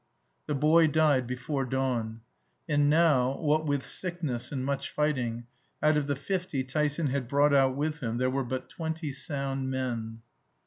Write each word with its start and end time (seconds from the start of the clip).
The 0.47 0.55
boy 0.55 0.87
died 0.87 1.27
before 1.27 1.63
dawn. 1.63 2.21
And 2.67 2.89
now, 2.89 3.37
what 3.37 3.67
with 3.67 3.85
sickness 3.85 4.51
and 4.51 4.65
much 4.65 4.89
fighting, 4.89 5.45
out 5.83 5.95
of 5.95 6.07
the 6.07 6.15
fifty 6.15 6.63
Tyson 6.63 7.09
had 7.09 7.27
brought 7.27 7.53
out 7.53 7.75
with 7.75 7.99
him 7.99 8.17
there 8.17 8.31
were 8.31 8.43
but 8.43 8.67
twenty 8.67 9.11
sound 9.11 9.69
men. 9.69 10.23